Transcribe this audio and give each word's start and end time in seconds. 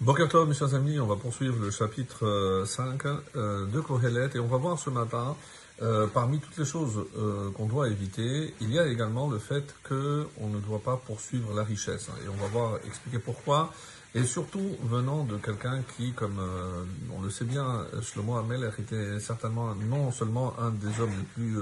Bokertov, 0.00 0.48
mes 0.48 0.54
chers 0.54 0.74
amis, 0.74 0.98
on 0.98 1.04
va 1.04 1.16
poursuivre 1.16 1.62
le 1.62 1.70
chapitre 1.70 2.24
euh, 2.24 2.64
5 2.64 3.04
euh, 3.36 3.66
de 3.66 3.80
Kohelet 3.80 4.30
et 4.34 4.38
on 4.38 4.46
va 4.46 4.56
voir 4.56 4.78
ce 4.78 4.88
matin, 4.88 5.36
euh, 5.82 6.06
parmi 6.06 6.38
toutes 6.38 6.58
les 6.58 6.66
choses 6.66 7.06
euh, 7.16 7.50
qu'on 7.52 7.66
doit 7.66 7.88
éviter, 7.88 8.54
il 8.60 8.70
y 8.70 8.78
a 8.78 8.86
également 8.86 9.30
le 9.30 9.38
fait 9.38 9.74
qu'on 9.88 10.48
ne 10.48 10.60
doit 10.60 10.80
pas 10.80 10.96
poursuivre 10.96 11.54
la 11.54 11.64
richesse. 11.64 12.08
Et 12.24 12.28
on 12.28 12.36
va 12.36 12.48
voir 12.48 12.78
expliquer 12.86 13.18
pourquoi, 13.18 13.72
et 14.14 14.24
surtout 14.24 14.76
venant 14.82 15.24
de 15.24 15.38
quelqu'un 15.38 15.82
qui, 15.96 16.12
comme 16.12 16.38
euh, 16.38 16.84
on 17.16 17.22
le 17.22 17.30
sait 17.30 17.46
bien, 17.46 17.86
Shlomo 18.02 18.36
Hamel 18.36 18.70
était 18.78 19.18
certainement 19.20 19.74
non 19.74 20.12
seulement 20.12 20.54
un 20.58 20.70
des 20.70 21.00
hommes 21.00 21.14
les 21.16 21.24
plus 21.34 21.58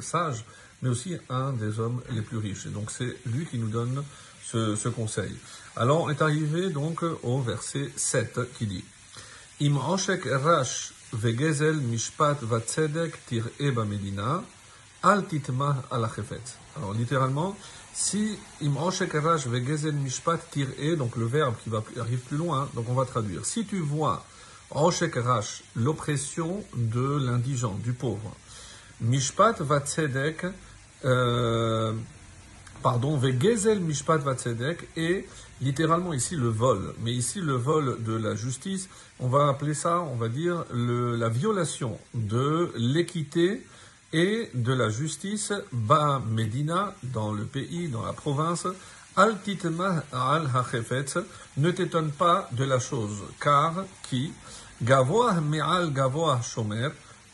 sages, 0.00 0.44
mais 0.82 0.88
aussi 0.88 1.16
un 1.28 1.52
des 1.52 1.78
hommes 1.78 2.00
les 2.10 2.22
plus 2.22 2.38
riches. 2.38 2.66
Et 2.66 2.70
donc 2.70 2.90
c'est 2.90 3.16
lui 3.26 3.46
qui 3.46 3.58
nous 3.58 3.68
donne 3.68 4.02
ce, 4.44 4.88
conseil. 4.88 5.32
Alors, 5.76 6.02
on 6.02 6.10
est 6.10 6.22
arrivé 6.22 6.70
donc 6.70 7.04
au 7.22 7.40
verset 7.40 7.88
7 7.94 8.52
qui 8.58 8.66
dit 8.66 8.84
Im 9.62 9.78
rash 9.78 10.92
vegezel 11.12 11.80
mishpat 11.80 12.42
vatzedek 12.42 13.18
tir'e 13.28 13.84
medina 13.84 14.42
al 15.02 15.26
titmah 15.26 15.82
al 15.90 16.04
Alors, 16.76 16.92
littéralement, 16.94 17.56
si 17.92 18.38
im 18.60 18.76
oshek 18.76 19.12
rash 19.14 19.46
vegezel 19.46 19.94
mishpat 19.94 20.40
tir'e, 20.50 20.96
donc 20.96 21.16
le 21.16 21.26
verbe 21.26 21.54
qui 21.62 21.70
va 21.70 21.82
arrive 22.00 22.20
plus 22.20 22.36
loin, 22.36 22.68
donc 22.74 22.88
on 22.88 22.94
va 22.94 23.04
traduire. 23.04 23.44
Si 23.44 23.64
tu 23.64 23.78
vois 23.78 24.24
oshek 24.70 25.14
rash, 25.16 25.62
l'oppression 25.74 26.62
de 26.74 27.18
l'indigent, 27.24 27.74
du 27.82 27.92
pauvre, 27.92 28.36
mishpat 29.00 29.60
vatzedek, 29.60 30.46
euh, 31.04 31.94
pardon, 32.82 33.16
Vegezel 33.16 33.80
Mishpat 33.80 34.18
Vatzedek, 34.18 34.88
et 34.96 35.26
littéralement 35.60 36.12
ici 36.12 36.36
le 36.36 36.48
vol. 36.48 36.94
Mais 37.02 37.12
ici, 37.12 37.40
le 37.40 37.54
vol 37.54 38.02
de 38.02 38.14
la 38.14 38.34
justice, 38.34 38.88
on 39.18 39.28
va 39.28 39.48
appeler 39.48 39.74
ça, 39.74 40.00
on 40.00 40.16
va 40.16 40.28
dire, 40.28 40.64
la 40.72 41.28
violation 41.28 41.98
de 42.14 42.72
l'équité 42.76 43.66
et 44.12 44.50
de 44.54 44.72
la 44.72 44.88
justice 44.88 45.52
Ba 45.72 46.22
Medina, 46.28 46.94
dans 47.02 47.32
le 47.32 47.44
pays, 47.44 47.88
dans 47.88 48.04
la 48.04 48.12
province, 48.12 48.66
Al 49.16 49.40
Titma 49.42 50.04
al 50.12 50.48
Hachefetz, 50.54 51.18
ne 51.56 51.70
t'étonne 51.70 52.10
pas 52.10 52.48
de 52.52 52.64
la 52.64 52.78
chose, 52.78 53.22
car 53.40 53.84
qui, 54.08 54.32
Gavoah 54.82 55.40
Me'al 55.40 55.92
Gavoah 55.92 56.40
Shomer, 56.42 56.88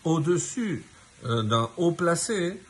au-dessus 0.05 0.85
euh, 1.25 1.43
d'un 1.43 1.69
haut 1.77 1.93
placé, 1.93 2.61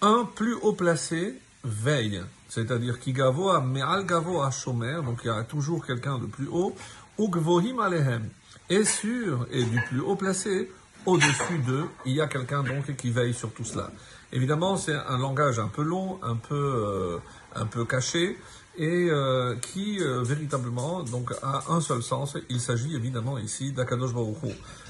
un 0.00 0.24
plus 0.24 0.54
haut 0.54 0.74
placé 0.74 1.34
veille, 1.64 2.22
c'est-à-dire 2.48 3.00
qui 3.00 3.12
gavoa 3.12 3.60
me'al 3.60 4.04
gavoa 4.06 4.50
shomer, 4.50 5.00
donc 5.04 5.20
il 5.24 5.28
y 5.28 5.30
a 5.30 5.42
toujours 5.44 5.84
quelqu'un 5.84 6.18
de 6.18 6.26
plus 6.26 6.48
haut, 6.48 6.74
ou 7.18 7.28
gvohim 7.28 7.80
alehem, 7.80 8.28
et 8.70 8.84
sur 8.84 9.46
et 9.50 9.64
du 9.64 9.80
plus 9.82 10.00
haut 10.00 10.16
placé, 10.16 10.70
au-dessus 11.06 11.58
d'eux, 11.66 11.88
il 12.06 12.12
y 12.12 12.20
a 12.20 12.26
quelqu'un 12.26 12.62
donc 12.62 12.94
qui 12.96 13.10
veille 13.10 13.34
sur 13.34 13.52
tout 13.52 13.64
cela. 13.64 13.90
Évidemment, 14.32 14.76
c'est 14.76 14.94
un 14.94 15.18
langage 15.18 15.58
un 15.58 15.68
peu 15.68 15.82
long, 15.82 16.18
un 16.22 16.36
peu, 16.36 16.54
euh, 16.54 17.18
un 17.54 17.66
peu 17.66 17.84
caché, 17.84 18.38
et 18.76 19.08
euh, 19.10 19.54
qui 19.56 20.00
euh, 20.00 20.22
véritablement 20.22 21.02
donc 21.02 21.32
a 21.42 21.64
un 21.68 21.80
seul 21.80 22.02
sens. 22.02 22.36
Il 22.48 22.60
s'agit 22.60 22.94
évidemment 22.94 23.38
ici 23.38 23.72
d'Akadosh 23.72 24.12
Baruch. 24.12 24.36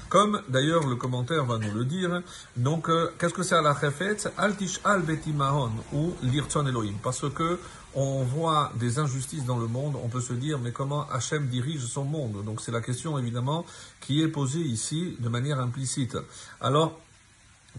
Comme 0.09 0.41
d'ailleurs 0.49 0.87
le 0.87 0.95
commentaire 0.95 1.45
va 1.45 1.57
nous 1.57 1.71
le 1.73 1.85
dire. 1.85 2.21
Donc 2.55 2.89
euh, 2.89 3.11
qu'est-ce 3.19 3.33
que 3.33 3.43
c'est 3.43 3.55
à 3.55 3.61
la 3.61 3.75
chefetz? 3.79 4.27
Altish 4.37 4.79
al 4.83 5.01
betimahon 5.01 5.71
ou 5.93 6.13
l'irton 6.23 6.65
Elohim. 6.65 6.95
Parce 7.03 7.29
que 7.29 7.59
on 7.93 8.23
voit 8.23 8.71
des 8.75 8.99
injustices 8.99 9.45
dans 9.45 9.57
le 9.57 9.67
monde, 9.67 9.95
on 10.03 10.09
peut 10.09 10.21
se 10.21 10.33
dire 10.33 10.59
mais 10.59 10.71
comment 10.71 11.07
Hachem 11.09 11.47
dirige 11.47 11.85
son 11.85 12.03
monde? 12.03 12.43
Donc 12.43 12.61
c'est 12.61 12.71
la 12.71 12.81
question 12.81 13.17
évidemment 13.17 13.65
qui 14.01 14.21
est 14.21 14.27
posée 14.27 14.59
ici 14.59 15.15
de 15.19 15.29
manière 15.29 15.59
implicite. 15.59 16.17
Alors 16.59 16.99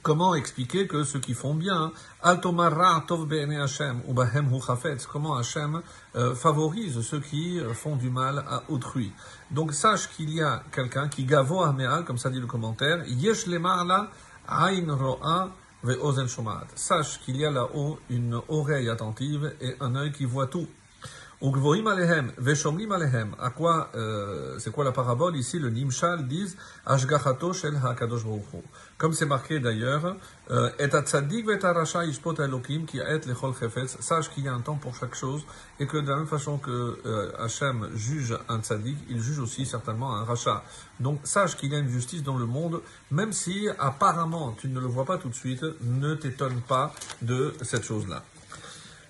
Comment 0.03 0.35
expliquer 0.35 0.87
que 0.87 1.05
ceux 1.05 1.21
qui 1.21 1.35
font 1.35 1.55
bien, 1.55 1.93
comment 5.13 5.37
Hachem 5.37 5.83
euh, 6.15 6.35
favorise 6.35 7.01
ceux 7.01 7.21
qui 7.21 7.59
euh, 7.59 7.73
font 7.75 7.97
du 7.97 8.11
mal 8.11 8.45
à 8.49 8.63
autrui. 8.69 9.13
Donc 9.51 9.73
sache 9.73 10.09
qu'il 10.11 10.31
y 10.31 10.43
a 10.43 10.63
quelqu'un 10.73 11.09
qui 11.09 11.25
gavo 11.25 11.63
ameal, 11.63 12.05
comme 12.05 12.19
ça 12.19 12.31
dit 12.31 12.41
le 12.41 12.47
commentaire, 12.47 13.05
yesh 13.07 13.47
ain 13.49 14.87
ro'a. 14.89 15.51
Sache 16.75 17.21
qu'il 17.21 17.37
y 17.37 17.45
a 17.45 17.51
là-haut 17.51 17.99
une 18.11 18.41
oreille 18.49 18.89
attentive 18.89 19.55
et 19.61 19.77
un 19.81 19.95
œil 19.95 20.11
qui 20.13 20.25
voit 20.25 20.47
tout. 20.47 20.67
Ugvoim 21.43 21.87
alehem, 21.87 22.33
veshomrim 22.39 22.93
alehem. 22.93 23.35
À 23.39 23.51
quoi, 23.51 23.91
euh, 23.95 24.59
c'est 24.59 24.71
quoi 24.73 24.85
la 24.85 24.93
parabole 24.93 25.37
ici? 25.37 25.59
Le 25.59 25.69
Nimshal 25.69 26.27
disent 26.27 26.57
Ashgachato 26.87 27.53
shel 27.53 27.77
hakadosh 27.77 28.25
baruch 28.25 28.65
Comme 28.97 29.13
c'est 29.13 29.27
marqué 29.27 29.61
d'ailleurs, 29.61 30.17
euh, 30.51 30.71
et 30.79 30.95
atzadik 30.95 31.47
vet 31.47 31.63
arasha 31.63 32.07
ishpot 32.07 32.37
elokim 32.41 32.87
qui 32.87 33.01
et 33.01 33.19
lechol 33.27 33.53
chefetz. 33.53 33.99
Sache 34.01 34.31
qu'il 34.31 34.45
y 34.45 34.49
a 34.49 34.55
un 34.55 34.63
temps 34.63 34.77
pour 34.77 34.95
chaque 34.95 35.15
chose 35.15 35.45
et 35.79 35.87
que 35.87 35.99
de 35.99 36.09
la 36.09 36.17
même 36.17 36.27
façon 36.27 36.57
que 36.57 37.01
euh, 37.05 37.31
Hachem 37.39 37.91
juge 37.95 38.35
un 38.49 38.61
tzadik, 38.61 38.97
il 39.11 39.21
juge 39.21 39.39
aussi 39.39 39.67
certainement 39.67 40.17
un 40.17 40.25
rachat. 40.25 40.65
Donc 41.01 41.21
sache 41.25 41.55
qu'il 41.59 41.71
y 41.71 41.77
a 41.77 41.79
une 41.79 41.91
justice 41.91 42.23
dans 42.23 42.39
le 42.39 42.47
monde, 42.47 42.81
même 43.11 43.35
si 43.35 43.69
apparemment 43.79 44.57
tu 44.59 44.69
ne 44.69 44.81
le 44.81 44.87
vois 44.87 45.05
pas 45.05 45.19
tout 45.19 45.29
de 45.29 45.35
suite, 45.35 45.63
ne 45.83 46.15
t'étonne 46.15 46.63
pas 46.63 46.95
de 47.21 47.53
cette 47.61 47.85
chose-là. 47.85 48.23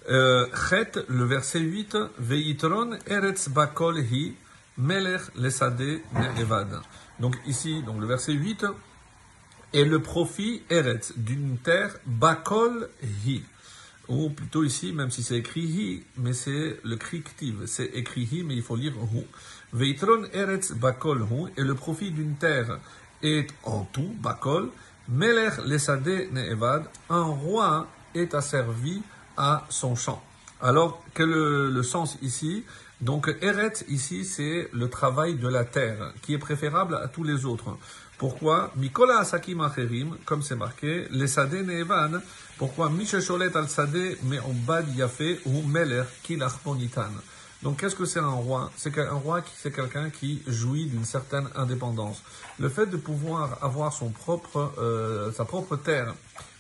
Euh, 0.08 0.46
Chet, 0.68 0.92
le 1.08 1.24
verset 1.24 1.58
8, 1.58 1.96
Veitron 2.18 2.96
eretz 3.08 3.48
bakol 3.48 3.98
hi, 3.98 4.36
melech 4.78 5.34
lesade 5.34 6.00
ne'evad. 6.14 6.80
Donc 7.18 7.34
ici, 7.44 7.82
donc 7.82 8.00
le 8.00 8.06
verset 8.06 8.34
8, 8.34 8.66
est 9.74 9.84
le 9.84 10.00
profit 10.00 10.62
eretz 10.70 11.12
d'une 11.16 11.58
terre 11.58 11.96
bakol 12.06 12.88
hi. 13.26 13.42
Ou 14.06 14.30
plutôt 14.30 14.62
ici, 14.62 14.92
même 14.92 15.10
si 15.10 15.24
c'est 15.24 15.38
écrit 15.38 15.62
hi, 15.62 16.04
mais 16.18 16.34
c'est 16.34 16.78
le 16.84 16.94
crictive, 16.94 17.64
c'est 17.66 17.90
écrit 17.94 18.28
hi, 18.30 18.44
mais 18.44 18.54
il 18.54 18.62
faut 18.62 18.76
lire 18.76 18.94
hu. 19.12 19.24
Veitron 19.72 20.22
eretz 20.32 20.72
bakol 20.72 21.22
hu, 21.22 21.50
et 21.56 21.62
le 21.62 21.74
profit 21.74 22.12
d'une 22.12 22.36
terre 22.36 22.78
est 23.24 23.48
en 23.64 23.82
tout, 23.86 24.14
bakol, 24.20 24.70
melech 25.08 25.58
lesade 25.64 26.30
ne'evad, 26.30 26.84
un 27.10 27.24
roi 27.24 27.88
est 28.14 28.34
asservi 28.34 29.02
à 29.36 29.64
son 29.68 29.94
champ. 29.94 30.22
Alors, 30.60 31.02
quel 31.14 31.30
est 31.30 31.70
le, 31.70 31.82
sens 31.82 32.16
ici 32.22 32.64
Donc, 33.00 33.28
Eret, 33.42 33.72
ici, 33.88 34.24
c'est 34.24 34.68
le 34.72 34.88
travail 34.88 35.34
de 35.34 35.48
la 35.48 35.64
terre, 35.64 36.12
qui 36.22 36.34
est 36.34 36.38
préférable 36.38 36.94
à 36.94 37.08
tous 37.08 37.24
les 37.24 37.44
autres. 37.44 37.76
Pourquoi 38.16 38.72
Mikola 38.76 39.18
asakim 39.18 39.60
acherim, 39.60 40.16
comme 40.24 40.42
c'est 40.42 40.56
marqué, 40.56 41.06
les 41.10 41.26
sade 41.26 41.52
ne'evan. 41.52 42.22
Pourquoi 42.56 42.88
Mishesholet 42.88 43.54
al 43.54 43.68
sade 43.68 44.16
me'ombad 44.22 44.88
yafe 44.96 45.40
ou 45.44 45.60
meler 45.62 46.04
kilachmonitan. 46.22 47.12
Donc, 47.62 47.80
qu'est-ce 47.80 47.94
que 47.94 48.06
c'est 48.06 48.20
un 48.20 48.30
roi? 48.30 48.70
C'est 48.76 48.96
un 48.98 49.14
roi, 49.14 49.42
c'est 49.56 49.74
quelqu'un 49.74 50.08
qui 50.08 50.42
jouit 50.46 50.86
d'une 50.86 51.04
certaine 51.04 51.48
indépendance. 51.54 52.22
Le 52.58 52.70
fait 52.70 52.86
de 52.86 52.96
pouvoir 52.96 53.58
avoir 53.62 53.92
son 53.92 54.10
propre, 54.10 54.72
euh, 54.78 55.30
sa 55.32 55.44
propre 55.44 55.76
terre, 55.76 56.14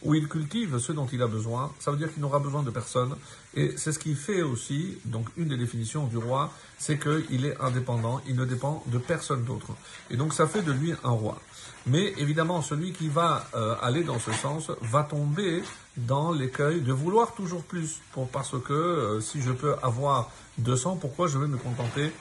où 0.06 0.14
il 0.14 0.28
cultive 0.28 0.78
ce 0.78 0.92
dont 0.92 1.06
il 1.12 1.20
a 1.20 1.26
besoin, 1.26 1.72
ça 1.80 1.90
veut 1.90 1.96
dire 1.96 2.12
qu'il 2.12 2.22
n'aura 2.22 2.38
besoin 2.38 2.62
de 2.62 2.70
personne. 2.70 3.16
Et 3.54 3.74
c'est 3.76 3.90
ce 3.90 3.98
qui 3.98 4.14
fait 4.14 4.40
aussi, 4.40 4.98
donc 5.04 5.26
une 5.36 5.48
des 5.48 5.56
définitions 5.56 6.06
du 6.06 6.16
roi, 6.16 6.52
c'est 6.78 6.98
qu'il 6.98 7.44
est 7.44 7.60
indépendant, 7.60 8.20
il 8.28 8.36
ne 8.36 8.44
dépend 8.44 8.84
de 8.86 8.98
personne 8.98 9.42
d'autre. 9.44 9.72
Et 10.10 10.16
donc 10.16 10.32
ça 10.32 10.46
fait 10.46 10.62
de 10.62 10.70
lui 10.70 10.94
un 11.02 11.10
roi. 11.10 11.40
Mais 11.86 12.14
évidemment, 12.18 12.62
celui 12.62 12.92
qui 12.92 13.08
va 13.08 13.48
euh, 13.54 13.74
aller 13.82 14.04
dans 14.04 14.20
ce 14.20 14.32
sens 14.32 14.70
va 14.80 15.02
tomber 15.02 15.62
dans 15.96 16.30
l'écueil 16.32 16.80
de 16.80 16.92
vouloir 16.92 17.34
toujours 17.34 17.64
plus. 17.64 18.00
Parce 18.32 18.54
que 18.60 18.72
euh, 18.72 19.20
si 19.20 19.42
je 19.42 19.50
peux 19.50 19.74
avoir 19.82 20.30
200, 20.58 20.98
pourquoi 21.00 21.26
je 21.26 21.38
vais 21.38 21.48
me 21.48 21.56
contenter 21.56 22.12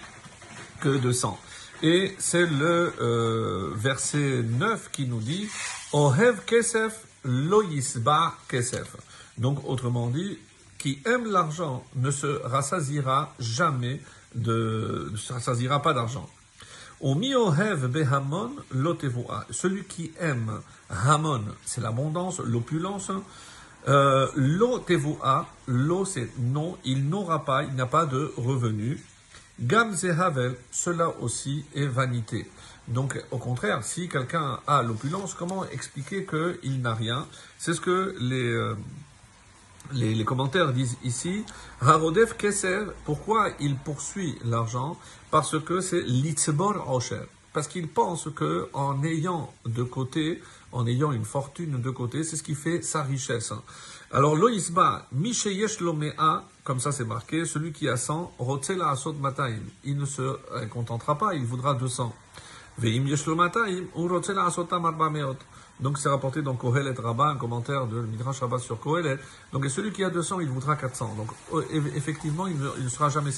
que 0.81 0.89
de 0.89 1.11
100 1.11 1.37
Et 1.85 2.15
c'est 2.17 2.47
le 2.47 2.93
euh, 2.99 3.69
verset 3.75 4.41
9 4.41 4.89
qui 4.91 5.05
nous 5.05 5.19
dit 5.19 5.47
Ohev 5.93 6.43
kesef 6.43 7.05
lo 7.23 7.61
yisba 7.61 8.33
kesef. 8.47 8.95
Donc, 9.37 9.59
autrement 9.69 10.07
dit, 10.07 10.39
qui 10.79 10.99
aime 11.05 11.31
l'argent 11.31 11.85
ne 11.95 12.09
se 12.09 12.25
rassasira 12.43 13.35
jamais 13.37 14.01
de, 14.33 15.09
ne 15.11 15.17
se 15.17 15.31
rassasira 15.31 15.79
pas 15.83 15.93
d'argent. 15.93 16.27
Celui 19.51 19.83
qui 19.83 20.11
aime 20.19 20.61
Hamon, 20.89 21.43
c'est 21.65 21.81
l'abondance, 21.81 22.39
l'opulence. 22.39 23.11
Euh, 23.87 24.27
lo 24.35 24.79
tevoa, 24.79 25.45
c'est 26.05 26.31
non, 26.39 26.79
il 26.83 27.07
n'aura 27.07 27.45
pas, 27.45 27.61
il 27.61 27.75
n'a 27.75 27.85
pas 27.85 28.07
de 28.07 28.33
revenu. 28.37 28.99
Gam 29.59 29.95
havel, 30.19 30.57
cela 30.69 31.09
aussi 31.21 31.65
est 31.75 31.85
vanité. 31.85 32.49
Donc, 32.87 33.21
au 33.31 33.37
contraire, 33.37 33.83
si 33.83 34.09
quelqu'un 34.09 34.59
a 34.67 34.83
l'opulence, 34.83 35.33
comment 35.33 35.65
expliquer 35.65 36.25
qu'il 36.25 36.81
n'a 36.81 36.93
rien? 36.93 37.25
C'est 37.57 37.73
ce 37.73 37.81
que 37.81 38.15
les, 38.19 38.51
euh, 38.51 38.75
les, 39.93 40.13
les 40.13 40.25
commentaires 40.25 40.73
disent 40.73 40.97
ici, 41.03 41.43
Harodef 41.81 42.35
Keser, 42.37 42.85
pourquoi 43.05 43.49
il 43.59 43.75
poursuit 43.75 44.37
l'argent? 44.43 44.97
Parce 45.31 45.59
que 45.63 45.79
c'est 45.79 46.01
Litzbor 46.01 46.91
Osher. 46.93 47.25
Parce 47.55 47.69
qu'il 47.69 47.87
pense 47.87 48.27
que 48.35 48.67
en 48.73 49.01
ayant 49.05 49.49
de 49.65 49.81
côté, 49.81 50.41
en 50.73 50.85
ayant 50.85 51.13
une 51.13 51.23
fortune 51.23 51.81
de 51.81 51.89
côté, 51.89 52.25
c'est 52.25 52.35
ce 52.35 52.43
qui 52.43 52.53
fait 52.53 52.81
sa 52.81 53.01
richesse. 53.01 53.53
Alors, 54.11 54.35
Loïsba, 54.35 55.07
Misheyesh 55.13 55.79
Lomea, 55.79 56.43
comme 56.65 56.81
ça 56.81 56.91
c'est 56.91 57.05
marqué, 57.05 57.45
celui 57.45 57.71
qui 57.71 57.87
a 57.87 57.95
100, 57.95 58.33
Rotzela 58.39 58.89
Asot 58.89 59.13
Mataim. 59.13 59.61
Il 59.85 59.97
ne 59.97 60.05
se 60.05 60.37
contentera 60.69 61.17
pas, 61.17 61.33
il 61.33 61.45
voudra 61.45 61.75
200. 61.75 62.13
Donc 65.79 65.97
c'est 65.97 66.07
rapporté 66.07 66.41
dans 66.41 66.55
Kohelet 66.55 66.93
Rabbah, 66.97 67.31
un 67.31 67.35
commentaire 67.35 67.85
de 67.85 67.99
Midrash 68.01 68.39
Rabbah 68.39 68.59
sur 68.59 68.79
Kohelet. 68.79 69.17
Donc 69.51 69.65
et 69.65 69.69
celui 69.69 69.91
qui 69.91 70.03
a 70.03 70.09
200, 70.09 70.39
il 70.39 70.47
voudra 70.47 70.75
400. 70.77 71.15
Donc 71.17 71.29
euh, 71.53 71.61
eff- 71.73 71.95
effectivement, 71.95 72.47
il 72.47 72.57
ne, 72.57 72.89
sera 72.89 73.09
jamais 73.09 73.31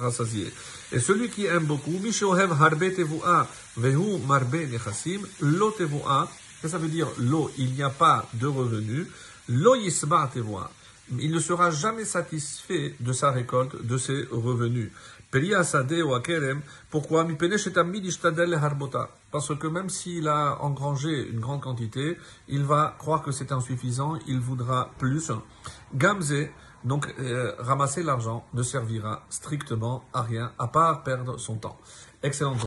rassasié. 0.00 0.52
Et 0.90 0.98
celui 0.98 1.28
qui 1.28 1.46
aime 1.46 1.64
beaucoup, 1.66 1.92
Mishohev 2.02 2.50
Harbe 2.60 2.92
Tevu'a 2.94 3.46
Vehu 3.76 4.18
Marbe 4.26 4.54
Nechasim, 4.54 5.20
Lo 5.40 5.70
Tevu'a, 5.70 6.28
ça, 6.62 6.68
ça 6.68 6.78
veut 6.78 6.88
dire 6.88 7.08
Lo, 7.18 7.50
il 7.58 7.72
n'y 7.72 7.82
a 7.82 7.90
pas 7.90 8.26
de 8.34 8.48
revenus, 8.48 9.06
Lo 9.48 9.76
Yisba 9.76 10.30
Tevu'a. 10.32 10.70
Il 11.18 11.30
ne 11.32 11.38
sera 11.38 11.70
jamais 11.70 12.06
satisfait 12.06 12.96
de 12.98 13.12
sa 13.12 13.30
récolte, 13.30 13.84
de 13.84 13.98
ses 13.98 14.26
revenus. 14.32 14.90
Pourquoi. 16.90 17.26
Parce 19.32 19.54
que 19.56 19.66
même 19.66 19.88
s'il 19.88 20.28
a 20.28 20.58
engrangé 20.62 21.28
une 21.28 21.40
grande 21.40 21.60
quantité, 21.60 22.16
il 22.48 22.62
va 22.62 22.94
croire 22.98 23.22
que 23.22 23.32
c'est 23.32 23.50
insuffisant, 23.50 24.16
il 24.28 24.38
voudra 24.38 24.90
plus. 24.98 25.32
Gamze, 25.94 26.34
donc 26.84 27.12
euh, 27.18 27.52
ramasser 27.58 28.02
l'argent, 28.02 28.44
ne 28.54 28.62
servira 28.62 29.24
strictement 29.28 30.04
à 30.12 30.22
rien, 30.22 30.52
à 30.58 30.68
part 30.68 31.02
perdre 31.02 31.38
son 31.38 31.56
temps. 31.56 31.78
Excellente 32.22 32.58
journée. 32.58 32.62